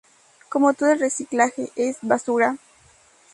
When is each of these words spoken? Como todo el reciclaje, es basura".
Como 0.49 0.73
todo 0.73 0.93
el 0.93 0.99
reciclaje, 0.99 1.71
es 1.75 1.97
basura". 2.01 2.57